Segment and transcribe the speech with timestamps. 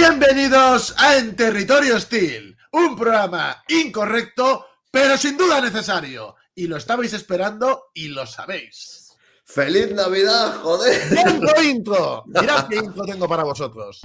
[0.00, 6.36] Bienvenidos a En Territorio Hostil, un programa incorrecto, pero sin duda necesario.
[6.54, 9.14] Y lo estabais esperando y lo sabéis.
[9.44, 11.02] ¡Feliz Navidad, joder!
[11.28, 12.24] ¡Intro, intro!
[12.28, 14.00] Mirad qué intro tengo para vosotros.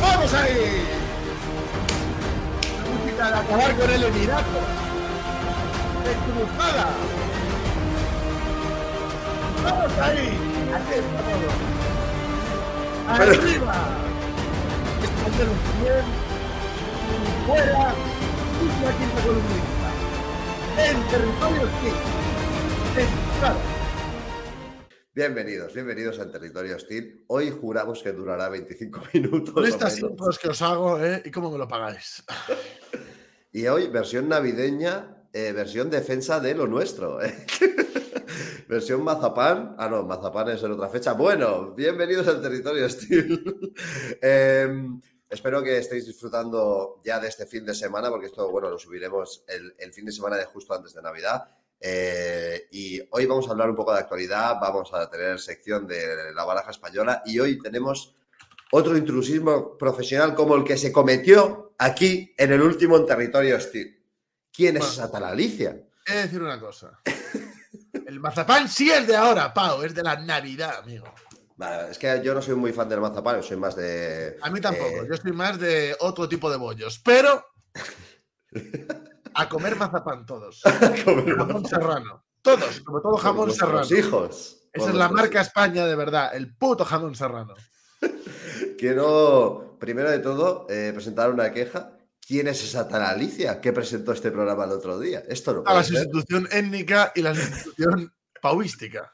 [0.00, 0.84] ¡Vamos ahí!
[2.84, 4.60] La música de acabar con el Emirato.
[6.06, 6.86] ¡Estrujada!
[9.64, 10.38] ¡Vamos ahí!
[13.08, 14.05] ¡Arriba!
[17.46, 17.94] Fuera,
[18.62, 19.88] y la quinta columnista.
[20.78, 21.94] En territorio hostil.
[22.96, 23.08] En
[23.40, 23.58] claro.
[25.12, 27.24] Bienvenidos, bienvenidos al Territorio Hostil.
[27.26, 29.52] Hoy juramos que durará 25 minutos.
[29.52, 31.22] Con estas intros que os hago, ¿eh?
[31.24, 32.22] ¿Y cómo me lo pagáis?
[33.52, 37.22] Y hoy, versión navideña, eh, versión defensa de lo nuestro.
[37.22, 37.34] ¿eh?
[38.68, 39.74] versión mazapán.
[39.78, 41.14] Ah, no, mazapán es en otra fecha.
[41.14, 43.74] Bueno, bienvenidos al Territorio Hostil.
[44.20, 48.78] Em, espero que estéis disfrutando ya de este fin de semana, porque esto, bueno, lo
[48.78, 51.48] subiremos el, el fin de semana de justo antes de Navidad.
[51.80, 56.32] Eh, y hoy vamos a hablar un poco de actualidad, vamos a tener sección de
[56.34, 58.14] la baraja española y hoy tenemos
[58.72, 64.02] otro intrusismo profesional como el que se cometió aquí en el último en territorio hostil.
[64.52, 64.92] ¿Quién es Bueno.
[64.94, 65.76] esa tal Alicia?
[66.06, 66.98] He de decir una cosa.
[68.06, 71.06] El mazapán sí es de ahora, Pau, es de la Navidad, amigo.
[71.56, 74.36] Vale, es que yo no soy muy fan del mazapán, soy más de.
[74.42, 77.44] A mí tampoco, eh, yo soy más de otro tipo de bollos, pero
[79.34, 80.62] a comer mazapán todos.
[81.04, 82.24] comer Jamón serrano.
[82.42, 83.86] Todos, como todo jamón serrano.
[83.90, 84.68] hijos.
[84.72, 87.54] Esa es la marca España de verdad, el puto jamón serrano.
[88.78, 91.92] Quiero, primero de todo, eh, presentar una queja.
[92.24, 95.22] ¿Quién es esa tal Alicia que presentó este programa el otro día?
[95.28, 99.12] Esto no A la sustitución étnica y la sustitución pauística.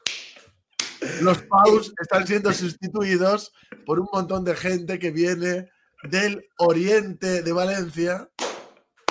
[1.21, 3.53] Los paus están siendo sustituidos
[3.85, 5.69] por un montón de gente que viene
[6.03, 8.29] del oriente de Valencia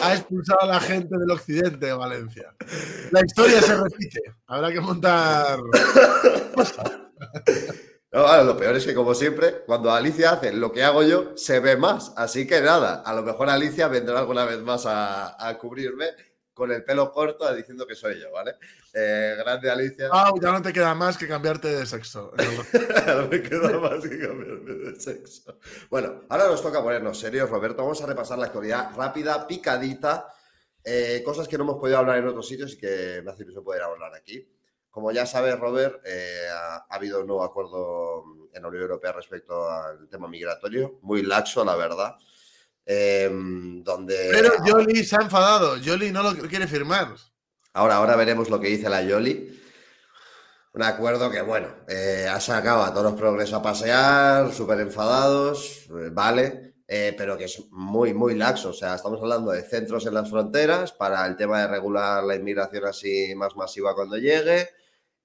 [0.02, 2.54] a expulsar a la gente del occidente de Valencia.
[3.10, 4.20] La historia se repite.
[4.47, 5.58] Habrá que montar.
[8.10, 11.76] Lo peor es que, como siempre, cuando Alicia hace lo que hago yo, se ve
[11.76, 12.12] más.
[12.16, 16.06] Así que nada, a lo mejor Alicia vendrá alguna vez más a cubrirme
[16.62, 18.54] con el pelo corto diciendo que soy yo, ¿vale?
[18.94, 20.08] Eh, grande Alicia.
[20.08, 22.32] Pau, ya no te queda más que cambiarte de sexo.
[23.08, 25.58] no me queda más que cambiarme de sexo.
[25.90, 27.82] Bueno, ahora nos toca ponernos serios, Roberto.
[27.82, 30.28] Vamos a repasar la actualidad rápida, picadita.
[30.84, 33.64] eh, cosas que no hemos podido hablar en otros sitios y que me hace ilusión
[33.64, 34.48] poder hablar aquí.
[34.88, 38.22] Como ya sabes, Robert, eh, ha, ha habido un nuevo acuerdo
[38.54, 42.14] en la Unión Europea respecto al tema migratorio, muy laxo, la verdad.
[42.87, 45.76] Eh, donde Pero Jolly se ha enfadado.
[45.84, 47.15] Jolly no lo quiere firmar.
[47.75, 49.60] Ahora, ahora veremos lo que dice la Yoli.
[50.75, 55.87] Un acuerdo que, bueno, eh, ha sacado a todos los progresos a pasear, súper enfadados,
[55.91, 58.70] eh, vale, eh, pero que es muy, muy laxo.
[58.70, 62.34] O sea, estamos hablando de centros en las fronteras para el tema de regular la
[62.34, 64.69] inmigración así más masiva cuando llegue,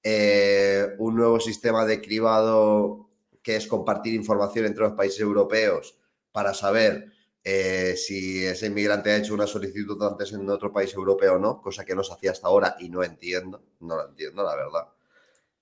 [0.04, 3.10] eh, un nuevo sistema de cribado
[3.42, 5.98] que es compartir información entre los países europeos
[6.32, 7.12] para saber
[7.50, 11.62] eh, si ese inmigrante ha hecho una solicitud antes en otro país europeo o no,
[11.62, 14.88] cosa que no se hacía hasta ahora y no entiendo, no lo entiendo, la verdad.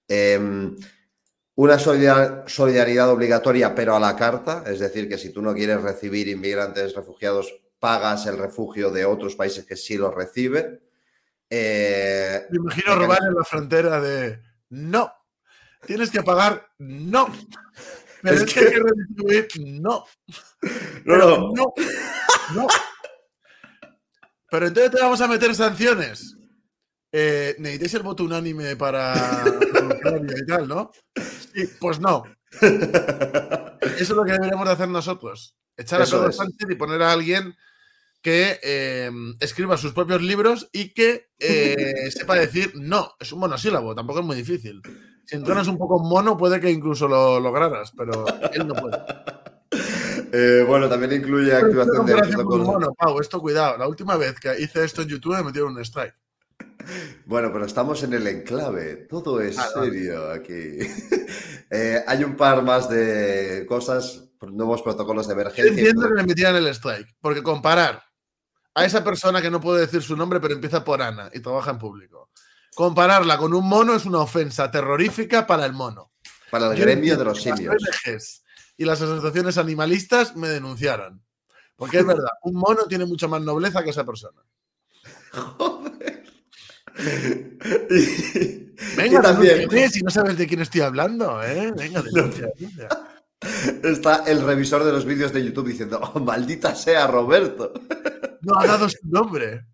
[0.07, 0.75] Em,
[1.55, 5.79] una solidar- solidaridad obligatoria, pero a la carta, es decir, que si tú no quieres
[5.83, 10.81] recibir inmigrantes refugiados, pagas el refugio de otros países que sí los reciben.
[11.51, 15.13] Eh, Me imagino robar en la frontera de no.
[15.85, 17.27] Tienes que pagar no.
[18.25, 19.83] Pero Es es, que que- no.
[19.85, 20.05] no,
[21.05, 21.73] Pero no, no.
[22.55, 22.67] No.
[24.49, 26.35] Pero entonces te vamos a meter sanciones.
[27.11, 29.43] Eh, ¿Necesitáis el voto unánime para
[30.41, 30.91] y tal, no?
[31.53, 32.23] Sí, pues no.
[32.61, 32.79] Eso
[33.99, 35.55] es lo que deberíamos de hacer nosotros.
[35.77, 36.35] Echar a Eso Pedro es.
[36.37, 37.55] Sánchez y poner a alguien
[38.21, 43.13] que eh, escriba sus propios libros y que eh, sepa decir no.
[43.19, 44.81] Es un monosílabo, tampoco es muy difícil.
[45.25, 48.97] Si entonas un poco mono, puede que incluso lo lograras, pero él no puede.
[50.37, 52.67] Eh, bueno, también incluye Pero activación de protocolos.
[52.67, 53.77] mono, Pau, esto cuidado.
[53.77, 56.15] La última vez que hice esto en YouTube me metieron un strike.
[57.25, 59.07] Bueno, pero estamos en el enclave.
[59.09, 60.79] Todo es Ah, serio aquí.
[61.71, 65.71] Eh, hay un par más de cosas, nuevos protocolos de emergencia.
[65.71, 68.03] entiendo que me metieran el strike, porque comparar
[68.75, 71.71] a esa persona que no puedo decir su nombre, pero empieza por Ana y trabaja
[71.71, 72.29] en público,
[72.75, 76.11] compararla con un mono es una ofensa terrorífica para el mono.
[76.51, 78.43] Para el Yo gremio de los las simios.
[78.77, 81.23] Y las asociaciones animalistas me denunciaron.
[81.75, 84.41] Porque es verdad, un mono tiene mucha más nobleza que esa persona.
[85.31, 86.23] Joder.
[88.97, 91.73] Venga, y también, si no sabes de quién estoy hablando, ¿eh?
[91.75, 92.89] Venga, denuncia, denuncia.
[93.83, 97.73] Está el revisor de los vídeos de YouTube diciendo, "Oh, maldita sea Roberto.
[98.41, 99.65] No ha dado su nombre.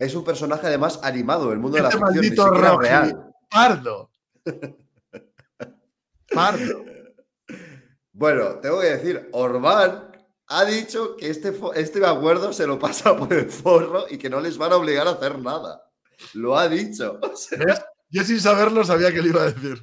[0.00, 2.86] Es un personaje además animado del mundo de la Este ficción, maldito siquiera Rocky.
[2.88, 3.32] real.
[3.50, 4.10] Pardo.
[6.32, 6.84] Pardo.
[8.12, 10.10] Bueno, tengo que decir, Orbán
[10.48, 14.40] ha dicho que este, este acuerdo se lo pasa por el forro y que no
[14.40, 15.82] les van a obligar a hacer nada.
[16.34, 17.18] Lo ha dicho.
[17.22, 17.80] O sea, ¿Ves?
[18.10, 19.82] Yo sin saberlo sabía que le iba a decir.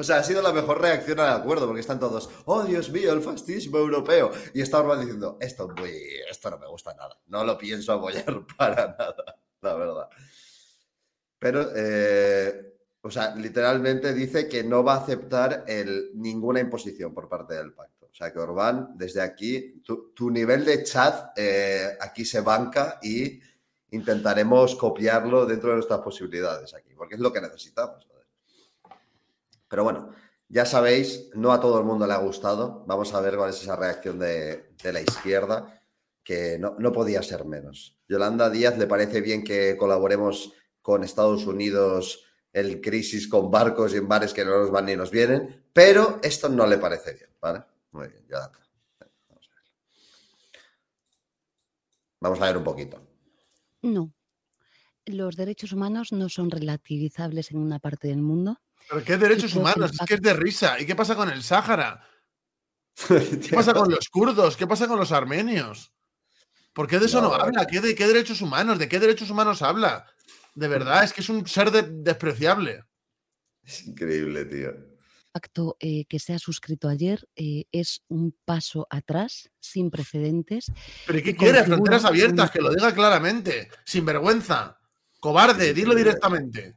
[0.00, 3.12] O sea, ha sido la mejor reacción al acuerdo porque están todos, oh Dios mío,
[3.12, 4.30] el fascismo europeo.
[4.54, 5.90] Y está Orbán diciendo, esto, es muy,
[6.28, 7.18] esto no me gusta nada.
[7.26, 10.08] No lo pienso apoyar para nada, la verdad.
[11.38, 15.66] Pero, eh, o sea, literalmente dice que no va a aceptar
[16.14, 18.06] ninguna imposición por parte del pacto.
[18.10, 23.38] O sea, que Orbán, desde aquí, tu, nivel de chat eh, aquí se banca y
[23.90, 28.06] intentaremos copiarlo dentro de nuestras posibilidades aquí, porque es lo que necesitamos.
[29.70, 30.10] Pero bueno,
[30.48, 32.84] ya sabéis, no a todo el mundo le ha gustado.
[32.86, 35.80] Vamos a ver cuál es esa reacción de, la izquierda,
[36.24, 37.96] que no, podía ser menos.
[38.08, 40.52] Yolanda Díaz le parece bien que colaboremos
[40.82, 44.96] con Estados Unidos el crisis con barcos y en bares que no nos van ni
[44.96, 47.62] nos vienen, pero esto no le parece bien, ¿vale?
[47.92, 48.58] Muy bien, Yolanda.
[49.28, 49.62] Vamos a.
[52.18, 53.00] Vamos a ver un poquito.
[53.82, 54.12] No.
[55.06, 58.58] Los derechos humanos no son relativizables en una parte del mundo.
[58.88, 59.92] ¿Pero qué derechos el humanos?
[59.92, 60.78] Es que es de risa.
[60.80, 62.04] ¿Y qué pasa con el Sáhara?
[63.08, 64.56] ¿Qué pasa con los kurdos?
[64.56, 65.92] ¿Qué pasa con los armenios?
[66.72, 67.34] ¿Por qué de eso no, No.
[67.34, 67.66] habla?
[67.66, 68.78] ¿Qué, ¿De qué derechos humanos?
[68.78, 70.06] ¿De qué derechos humanos habla?
[70.54, 72.84] De verdad, es que es un ser de- despreciable.
[73.62, 74.72] Es increíble, tío.
[75.32, 80.72] pacto eh, que se ha suscrito ayer eh, es un paso atrás, sin precedentes.
[81.06, 81.62] ¿Pero ¿y qué quiere?
[81.64, 83.68] Fronteras abiertas, que lo diga claramente.
[83.84, 84.80] Sin vergüenza.
[85.20, 86.76] Cobarde, dilo directamente.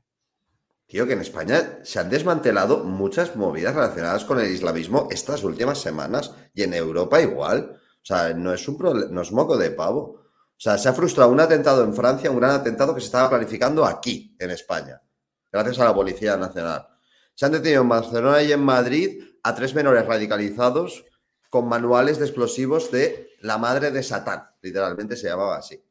[0.87, 5.79] Tío, que en España se han desmantelado muchas movidas relacionadas con el islamismo estas últimas
[5.79, 7.79] semanas y en Europa igual.
[8.01, 8.77] O sea, no es un
[9.11, 10.01] no es moco de pavo.
[10.01, 13.29] O sea, se ha frustrado un atentado en Francia, un gran atentado que se estaba
[13.29, 15.01] planificando aquí, en España,
[15.51, 16.87] gracias a la Policía Nacional.
[17.33, 21.05] Se han detenido en Barcelona y en Madrid a tres menores radicalizados
[21.49, 25.83] con manuales de explosivos de la madre de Satán, literalmente se llamaba así.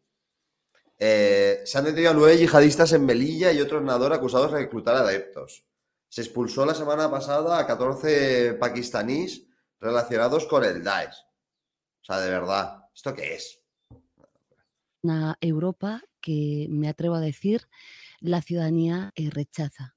[1.04, 4.58] Eh, se han detenido a nueve yihadistas en Melilla y otro en Nador acusados de
[4.58, 5.66] reclutar adeptos.
[6.08, 9.44] Se expulsó la semana pasada a 14 pakistaníes
[9.80, 11.16] relacionados con el Daesh.
[12.02, 13.60] O sea, de verdad, ¿esto qué es?
[15.02, 17.66] Una Europa que, me atrevo a decir,
[18.20, 19.96] la ciudadanía eh, rechaza.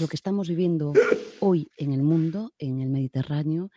[0.00, 0.94] Lo que estamos viviendo
[1.40, 3.70] hoy en el mundo, en el Mediterráneo,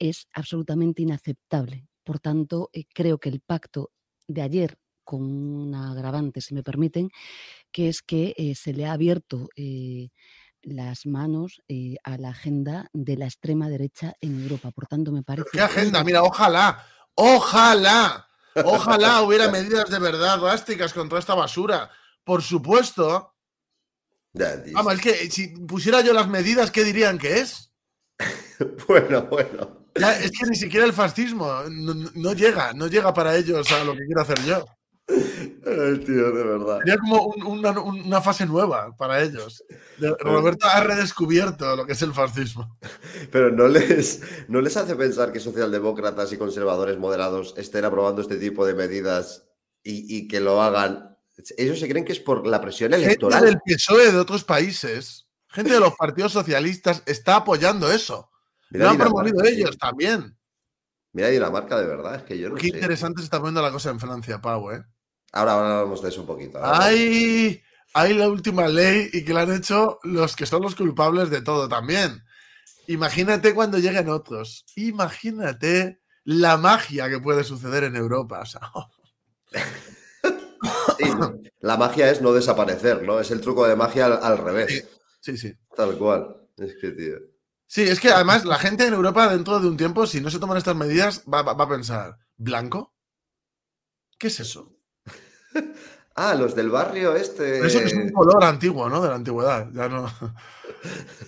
[0.00, 1.86] es absolutamente inaceptable.
[2.02, 3.92] Por tanto, eh, creo que el pacto
[4.26, 7.10] de ayer, con un agravante, si me permiten,
[7.72, 10.10] que es que eh, se le ha abierto eh,
[10.62, 14.70] las manos eh, a la agenda de la extrema derecha en Europa.
[14.70, 15.48] Por tanto, me parece...
[15.52, 16.04] ¿Qué agenda?
[16.04, 18.28] Mira, ojalá, ojalá,
[18.64, 21.90] ojalá hubiera medidas de verdad drásticas contra esta basura.
[22.24, 23.34] Por supuesto.
[24.72, 27.72] Vamos, es que si pusiera yo las medidas, ¿qué dirían que es?
[28.86, 29.86] Bueno, bueno.
[29.98, 33.94] Ya, es que ni siquiera el fascismo no llega, no llega para ellos a lo
[33.94, 34.66] que quiero hacer yo.
[35.66, 36.78] Ay, tío, de verdad.
[36.78, 39.62] Sería como un- una, una fase nueva para ellos.
[40.20, 42.78] Roberto ha redescubierto lo que es el fascismo.
[43.30, 48.36] Pero no les, no les hace pensar que socialdemócratas y conservadores moderados estén aprobando este
[48.36, 49.44] tipo de medidas
[49.82, 51.16] y, y que lo hagan.
[51.56, 53.44] Ellos se creen que es por la presión Gente electoral.
[53.44, 58.30] del PSOE de otros países, gente de los partidos socialistas está apoyando eso.
[58.70, 60.36] Mira Lo han promovido ellos también.
[61.12, 62.76] Mira Dinamarca, de verdad, es que yo no Qué sé.
[62.76, 64.82] interesante se está poniendo la cosa en Francia, Pau, ¿eh?
[65.32, 66.58] Ahora, ahora hablamos de eso un poquito.
[66.58, 67.62] ahora Hay,
[67.94, 71.42] hay la última ley y que la han hecho los que son los culpables de
[71.42, 72.22] todo también.
[72.86, 74.64] Imagínate cuando lleguen otros.
[74.76, 78.40] Imagínate la magia que puede suceder en Europa.
[78.42, 78.60] O sea,
[80.98, 81.04] Sí,
[81.60, 83.20] la magia es no desaparecer, ¿no?
[83.20, 84.84] Es el truco de magia al, al revés.
[85.20, 85.54] sí, sí.
[85.76, 86.36] Tal cual.
[86.56, 87.16] Es que, tío.
[87.66, 90.38] Sí, es que además la gente en Europa dentro de un tiempo, si no se
[90.38, 92.94] toman estas medidas, va, va- va a pensar, ¿blanco?
[94.18, 94.76] ¿Qué es eso?
[96.16, 97.44] Ah, los del barrio este.
[97.44, 99.00] Pero Eso es un color antiguo, ¿no?
[99.00, 99.68] De la antigüedad.
[99.72, 100.06] Ya no.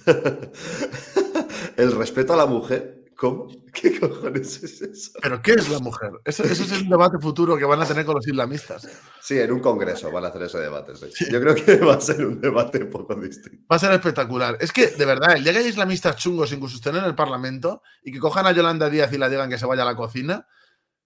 [1.76, 2.98] el respeto a la mujer.
[3.16, 3.46] ¿Cómo?
[3.72, 5.12] ¿Qué cojones es eso?
[5.22, 6.10] ¿Pero qué es la mujer?
[6.24, 8.86] Eso, eso es el debate futuro que van a tener con los islamistas.
[9.20, 10.94] Sí, en un congreso van a hacer ese debate.
[10.96, 11.26] sí.
[11.30, 13.64] Yo creo que va a ser un debate un poco distinto.
[13.70, 14.58] Va a ser espectacular.
[14.60, 17.82] Es que, de verdad, el día que haya islamistas chungos, incluso estén en el Parlamento,
[18.02, 20.46] y que cojan a Yolanda Díaz y la digan que se vaya a la cocina,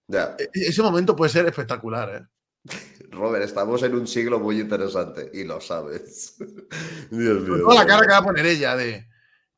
[0.07, 2.27] Ya, e- ese momento puede ser espectacular, ¿eh?
[3.11, 6.35] Robert, estamos en un siglo muy interesante y lo sabes.
[7.11, 7.61] Dios mío.
[7.63, 9.07] Toda la cara que va a poner ella de,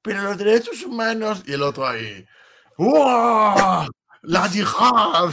[0.01, 2.25] pero los derechos humanos, y el otro ahí,
[2.78, 3.88] ¡Uah!
[4.22, 5.32] ¡La yihad!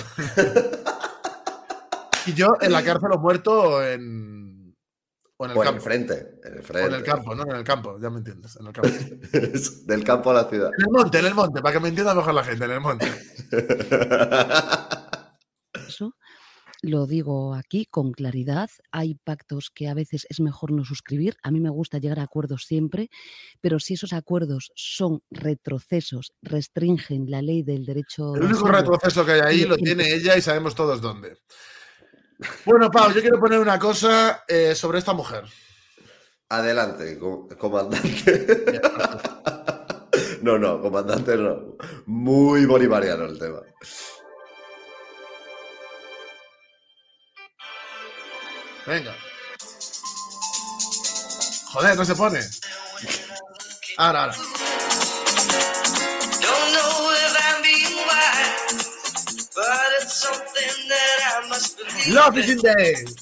[2.27, 4.75] y yo en la cárcel o muerto en.
[5.39, 5.85] O en el O en el campo.
[5.85, 6.39] frente.
[6.45, 6.89] En el O frente.
[6.89, 8.57] en el campo, no, en el campo, ya me entiendes.
[8.57, 8.89] En el campo.
[8.89, 9.53] En
[9.87, 10.71] Del campo a la ciudad.
[10.79, 13.07] el monte, en el monte, para que me entienda mejor la gente, en el monte.
[15.87, 16.15] Eso
[16.83, 18.69] lo digo aquí con claridad.
[18.93, 21.37] Hay pactos que a veces es mejor no suscribir.
[21.43, 23.09] A mí me gusta llegar a acuerdos siempre,
[23.61, 28.35] pero si esos acuerdos son retrocesos, restringen la ley del derecho.
[28.37, 31.37] El único retroceso que hay ahí y- lo tiene ella y sabemos todos dónde.
[32.67, 35.45] Bueno, Pau, yo quiero poner una cosa eh, sobre esta mujer.
[36.49, 38.51] Adelante, co- comandante.
[40.43, 41.77] No, no, comandante no.
[42.07, 43.61] Muy bolivariano el tema.
[48.87, 49.15] Venga.
[51.73, 52.41] Joder, no se pone.
[53.99, 54.35] Ahora, ahora.
[62.09, 62.95] Love is in there.
[62.95, 63.17] Eyes.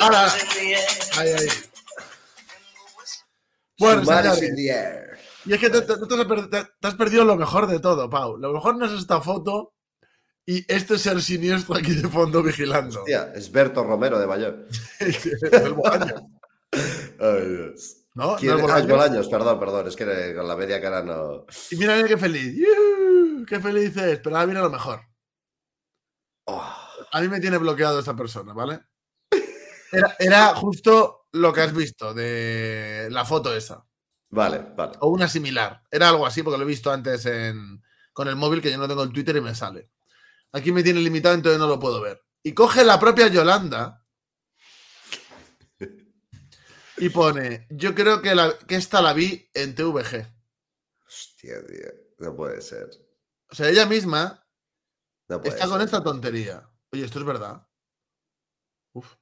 [0.00, 0.32] Ahora.
[1.16, 1.48] Ahí, ahí.
[3.78, 5.18] Bueno, señores, in the air.
[5.44, 8.36] y es que te- te has perdido lo mejor de todo, Pau.
[8.36, 9.74] Lo mejor no es esta foto
[10.50, 13.00] y este ser siniestro aquí de fondo vigilando.
[13.00, 14.64] Hostia, es Berto Romero de Bayón.
[14.98, 16.14] El Bolaño,
[17.20, 17.96] Ay, Dios.
[18.14, 18.34] ¿No?
[18.36, 18.94] ¿Quién- ¿No es ah, Bolaño?
[18.96, 19.88] Bolaños, perdón, perdón.
[19.88, 21.44] Es que con la media cara no.
[21.70, 22.54] Y mira, mira qué feliz.
[22.56, 23.44] ¡Yuhu!
[23.44, 24.20] ¡Qué feliz es!
[24.20, 25.02] Pero ahora viene lo mejor.
[26.46, 26.64] Oh,
[27.12, 28.80] A mí me tiene bloqueado esta persona, ¿vale?
[29.92, 33.84] Era, era justo lo que has visto de la foto esa.
[34.30, 34.92] vale, vale.
[35.00, 35.82] O una similar.
[35.90, 37.82] Era algo así porque lo he visto antes en,
[38.14, 39.90] con el móvil que yo no tengo el Twitter y me sale.
[40.52, 42.22] Aquí me tiene limitado, entonces no lo puedo ver.
[42.42, 44.04] Y coge la propia Yolanda
[46.96, 50.26] y pone, yo creo que, la- que esta la vi en TVG.
[51.06, 51.88] Hostia, tío.
[52.18, 52.88] No puede ser.
[53.50, 54.44] O sea, ella misma
[55.28, 56.68] No está con esta tontería.
[56.92, 57.66] Oye, esto es verdad.
[58.92, 59.14] Uf.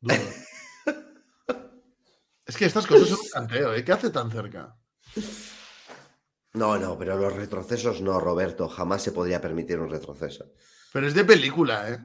[0.00, 0.14] Duro.
[2.46, 3.84] es que estas cosas son un canteo, ¿eh?
[3.84, 4.76] ¿Qué hace tan cerca?
[6.54, 8.68] No, no, pero los retrocesos no, Roberto.
[8.68, 10.46] Jamás se podría permitir un retroceso.
[10.92, 11.98] Pero es de película, ¿eh?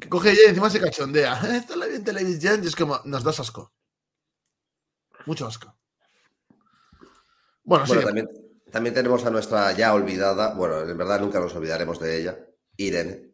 [0.00, 1.34] Que coge ella y encima se cachondea.
[1.56, 3.72] Esto la vi en televisión y es como, nos das asco.
[5.26, 5.76] Mucho asco.
[7.62, 8.06] Bueno, Bueno, sí.
[8.06, 8.28] también,
[8.70, 12.38] también tenemos a nuestra ya olvidada, bueno, en verdad nunca nos olvidaremos de ella,
[12.76, 13.30] Irene,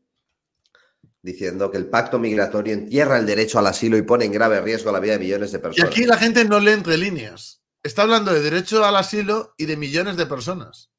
[1.22, 4.92] diciendo que el pacto migratorio entierra el derecho al asilo y pone en grave riesgo
[4.92, 5.90] la vida de millones de Y personas.
[5.90, 7.59] aquí la gente no lee entre líneas.
[7.82, 10.90] Está hablando de derecho al asilo y de millones de personas.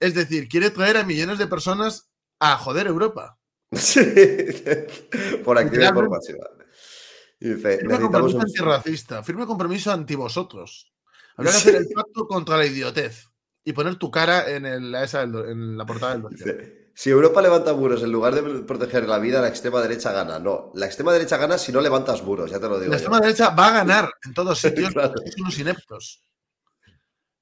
[0.00, 2.10] Es decir, quiere traer a millones de personas
[2.40, 3.38] a joder Europa.
[3.72, 4.00] Sí,
[5.44, 6.46] por activa y por pasiva.
[7.38, 8.42] Dice, Firme compromiso un...
[8.42, 10.92] antirracista, firme compromiso anti vosotros.
[11.36, 13.26] Habría que hacer el pacto contra la idiotez
[13.64, 16.81] y poner tu cara en, el- esa del do- en la portada del dossier.
[16.94, 20.38] Si Europa levanta muros en lugar de proteger la vida, la extrema derecha gana.
[20.38, 22.90] No, la extrema derecha gana si no levantas muros, ya te lo digo.
[22.92, 23.02] La yo.
[23.04, 25.14] extrema derecha va a ganar en todos sitios Claro.
[25.16, 26.22] son unos ineptos.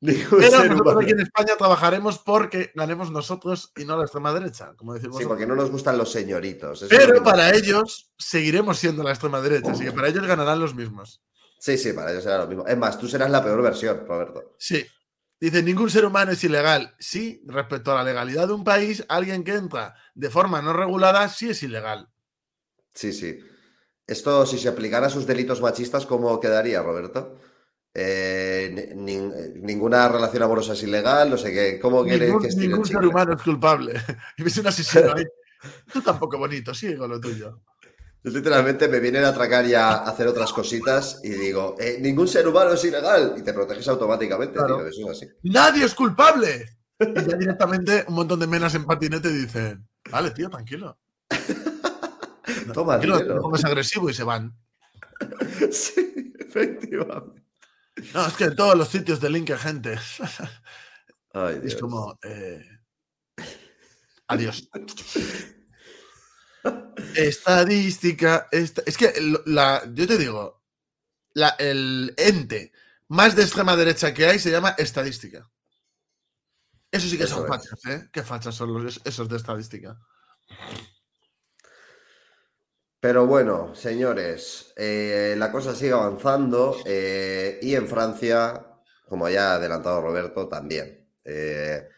[0.02, 1.00] Ningún Pero nosotros humano.
[1.00, 5.18] aquí en España trabajaremos porque ganemos nosotros y no la extrema derecha, como decimos.
[5.18, 6.86] Sí, porque no nos gustan los señoritos.
[6.88, 10.74] Pero lo para ellos seguiremos siendo la extrema derecha, así que para ellos ganarán los
[10.74, 11.20] mismos.
[11.58, 12.66] Sí, sí, para ellos será lo mismo.
[12.66, 14.54] Es más, tú serás la peor versión, Roberto.
[14.58, 14.86] Sí.
[15.40, 16.94] Dice, ningún ser humano es ilegal.
[16.98, 21.26] Sí, respecto a la legalidad de un país, alguien que entra de forma no regulada
[21.30, 22.08] sí es ilegal.
[22.92, 23.38] Sí, sí.
[24.06, 27.38] Esto, si se aplicara a sus delitos machistas, ¿cómo quedaría, Roberto?
[27.94, 31.80] Eh, ni- nin- ninguna relación amorosa es ilegal, no sé qué.
[31.80, 33.94] ¿Cómo quiere que ningún ser humano es culpable.
[34.36, 35.24] Y ves un asesino ahí.
[35.92, 37.62] Tú tampoco bonito, sigue con lo tuyo.
[38.22, 42.28] Yo literalmente me vienen a atracar y a hacer otras cositas y digo, eh, ningún
[42.28, 43.34] ser humano es ilegal.
[43.38, 44.76] Y te proteges automáticamente, Claro.
[44.78, 44.86] tío.
[44.88, 45.28] Eso es así.
[45.44, 46.76] ¡Nadie es culpable!
[46.98, 50.98] Y ya directamente un montón de menas en patinete dicen, vale, tío, tranquilo.
[52.74, 54.54] Toma, Tranquilo, no te pongas agresivo y se van.
[55.72, 57.42] Sí, efectivamente.
[58.14, 59.98] No, es que en todos los sitios de link hay gente.
[61.32, 62.64] Ay, Es como, eh,
[64.26, 64.68] adiós.
[67.14, 68.48] Estadística.
[68.52, 69.12] esta- es que
[69.46, 70.62] la, yo te digo,
[71.34, 72.72] la- el ente
[73.08, 75.50] más de extrema derecha que hay se llama estadística.
[76.92, 77.48] Eso sí que Eso son es.
[77.48, 78.08] fachas, ¿eh?
[78.12, 79.98] ¿Qué fachas son los, esos de estadística?
[83.00, 88.66] Pero bueno, señores, eh, la cosa sigue avanzando eh, y en Francia,
[89.08, 91.08] como ya ha adelantado Roberto, también.
[91.24, 91.88] Eh,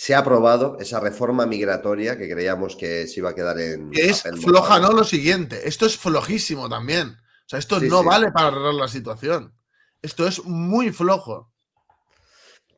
[0.00, 3.90] se ha aprobado esa reforma migratoria que creíamos que se iba a quedar en...
[3.90, 4.78] Que es floja.
[4.78, 4.92] ¿no?
[4.92, 5.66] Lo siguiente.
[5.66, 7.08] Esto es flojísimo también.
[7.18, 8.06] O sea, esto Sí, no sí.
[8.06, 9.52] vale para arreglar la situación.
[10.00, 11.52] Esto es muy flojo.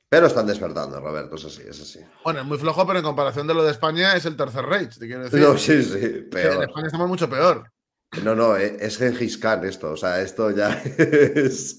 [0.08, 2.00] Pero están despertando, Roberto, eso sí, eso sí.
[2.24, 4.98] Bueno, es muy flojo, pero en comparación de lo de España es el tercer Reich,
[4.98, 5.40] te quiero decir.
[5.40, 6.64] No, sí, sí, Que En peor.
[6.64, 7.70] España estamos mucho peor.
[8.24, 11.76] No, no, eh, es Gengis Khan esto, o sea, esto ya es...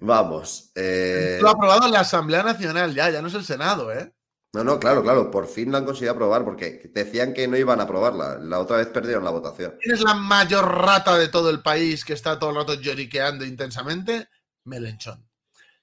[0.00, 0.72] Vamos.
[0.74, 4.12] eh, Lo ha aprobado la Asamblea Nacional ya, ya no es el Senado, ¿eh?
[4.52, 7.78] No, no, claro, claro, por fin la han conseguido aprobar porque decían que no iban
[7.78, 8.38] a aprobarla.
[8.38, 9.76] La otra vez perdieron la votación.
[9.80, 13.44] ¿Quién es la mayor rata de todo el país que está todo el rato lloriqueando
[13.44, 14.28] intensamente?
[14.64, 15.24] Melenchón.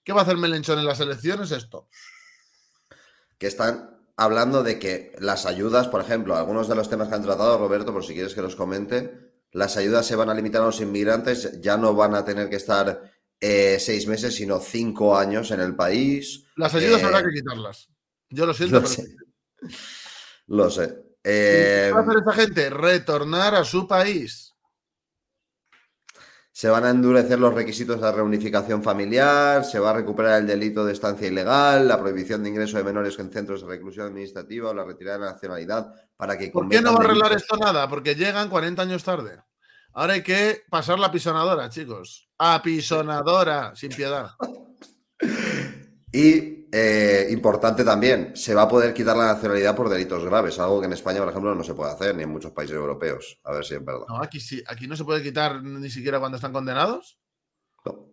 [0.04, 1.52] ¿Qué va a hacer Melenchón en las elecciones?
[1.52, 1.88] Esto.
[3.38, 7.24] Que están hablando de que las ayudas, por ejemplo, algunos de los temas que han
[7.24, 10.66] tratado, Roberto, por si quieres que los comente, las ayudas se van a limitar a
[10.66, 15.52] los inmigrantes, ya no van a tener que estar eh, seis meses, sino cinco años
[15.52, 16.44] en el país.
[16.56, 17.90] Las ayudas Eh, habrá que quitarlas.
[18.30, 19.16] Yo lo siento, Lo pero sé.
[20.48, 20.88] Lo sé.
[21.24, 22.70] ¿qué Eh, va a hacer esta gente?
[22.70, 24.54] Retornar a su país.
[26.52, 30.84] Se van a endurecer los requisitos de reunificación familiar, se va a recuperar el delito
[30.84, 34.74] de estancia ilegal, la prohibición de ingreso de menores en centros de reclusión administrativa o
[34.74, 37.44] la retirada de la nacionalidad para que ¿Por qué no va a arreglar delitos.
[37.44, 37.88] esto nada?
[37.88, 39.40] Porque llegan 40 años tarde.
[39.94, 42.28] Ahora hay que pasar la pisonadora, chicos.
[42.38, 44.32] Apisonadora, sin piedad.
[46.14, 50.80] Y eh, importante también, se va a poder quitar la nacionalidad por delitos graves, algo
[50.80, 53.40] que en España, por ejemplo, no se puede hacer ni en muchos países europeos.
[53.44, 54.06] A ver si es verdad.
[54.08, 57.18] No, aquí sí, aquí no se puede quitar ni siquiera cuando están condenados.
[57.86, 58.10] No.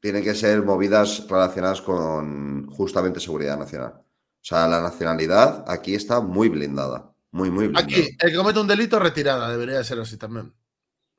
[0.00, 3.94] Tienen que ser movidas relacionadas con justamente seguridad nacional.
[3.96, 7.14] O sea, la nacionalidad aquí está muy blindada.
[7.30, 7.86] Muy, muy blindada.
[7.86, 9.50] Aquí, el que comete un delito, retirada.
[9.50, 10.52] Debería de ser así también.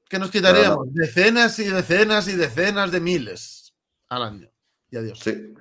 [0.08, 0.94] ¿Qué nos quitaríamos?
[0.94, 3.74] Decenas y decenas y decenas de miles
[4.08, 4.52] al año.
[4.92, 5.20] Y adiós.
[5.20, 5.56] Sí.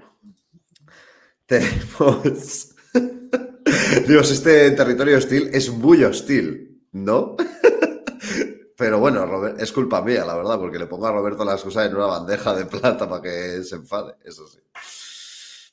[1.46, 2.74] Tenemos.
[4.06, 7.36] Dios, este territorio hostil es muy hostil, ¿no?
[8.76, 11.86] Pero bueno, Robert- es culpa mía, la verdad, porque le pongo a Roberto las cosas
[11.86, 14.58] en una bandeja de plata para que se enfade, eso sí.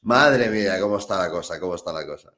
[0.03, 2.33] Madre mía, cómo está la cosa, cómo está la cosa.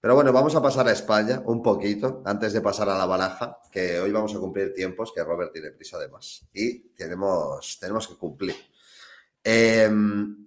[0.00, 3.58] Pero bueno, vamos a pasar a España un poquito antes de pasar a la baraja,
[3.70, 6.46] que hoy vamos a cumplir tiempos, que Robert tiene prisa además.
[6.52, 8.56] Y tenemos, tenemos que cumplir.
[9.44, 10.44] Em,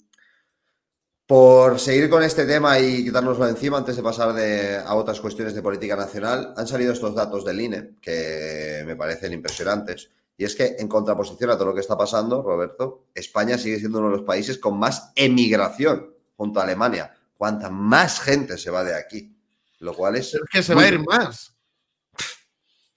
[1.28, 5.56] por seguir con este tema y quitárnoslo encima, antes de pasar de- a otras cuestiones
[5.56, 10.12] de política nacional, han salido estos datos del INE que me parecen impresionantes.
[10.38, 14.00] Y es que, en contraposición a todo lo que está pasando, Roberto, España sigue siendo
[14.00, 17.16] uno de los países con más emigración junto a Alemania.
[17.38, 19.34] Cuanta más gente se va de aquí.
[19.80, 20.32] Lo cual es.
[20.32, 21.56] Pero es que se va a ir más.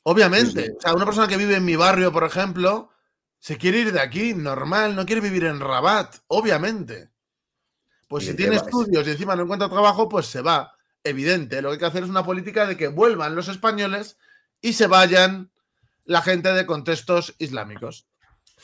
[0.02, 0.62] Obviamente.
[0.62, 0.72] Sí, sí.
[0.76, 2.90] O sea, una persona que vive en mi barrio, por ejemplo,
[3.38, 7.10] se quiere ir de aquí, normal, no quiere vivir en Rabat, obviamente.
[8.08, 10.74] Pues Y si tiene estudios y encima no encuentra trabajo, pues se va.
[11.04, 11.62] Evidente.
[11.62, 14.16] Lo que hay que hacer es una política de que vuelvan los españoles
[14.60, 15.52] y se vayan
[16.04, 18.08] la gente de contextos islámicos.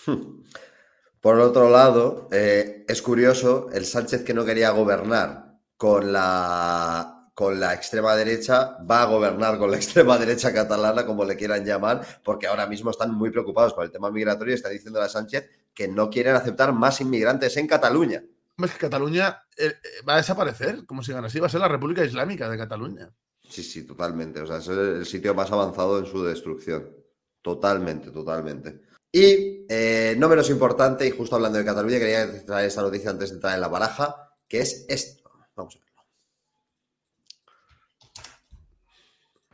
[1.20, 7.58] Por otro lado, eh, es curioso, el Sánchez que no quería gobernar con la, con
[7.58, 12.06] la extrema derecha va a gobernar con la extrema derecha catalana, como le quieran llamar,
[12.22, 15.48] porque ahora mismo están muy preocupados con el tema migratorio y está diciendo a Sánchez
[15.72, 18.22] que no quieren aceptar más inmigrantes en Cataluña.
[18.56, 21.60] Hombre, Es que Cataluña eh, eh, va a desaparecer, como sigan así, va a ser
[21.60, 23.10] la República Islámica de Cataluña.
[23.48, 24.40] Sí, sí, totalmente.
[24.40, 26.88] O sea, es el el sitio más avanzado en su destrucción.
[27.42, 28.82] Totalmente, totalmente.
[29.12, 33.30] Y eh, no menos importante, y justo hablando de Cataluña, quería traer esta noticia antes
[33.30, 35.30] de entrar en la baraja, que es esto.
[35.54, 36.02] Vamos a verlo.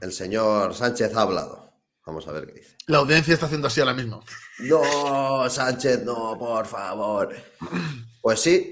[0.00, 1.70] El señor Sánchez ha hablado.
[2.06, 2.76] Vamos a ver qué dice.
[2.86, 4.22] La audiencia está haciendo así ahora mismo.
[4.60, 7.34] No, Sánchez, no, por favor.
[8.20, 8.70] Pues sí,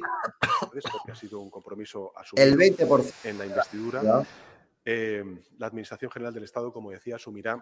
[0.61, 3.13] porque ha sido un compromiso asumido el 20%.
[3.25, 4.27] en la investidura.
[4.85, 5.25] Eh,
[5.59, 7.59] la Administración General del Estado, como decía, asumirá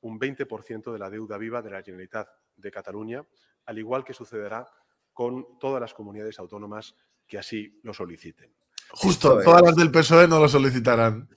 [0.00, 3.24] un 20% de la deuda viva de la Generalitat de Cataluña,
[3.66, 4.66] al igual que sucederá
[5.12, 6.94] con todas las comunidades autónomas
[7.26, 8.54] que así lo soliciten.
[8.90, 11.28] Justo, Esto todas es- las del PSOE no lo solicitarán.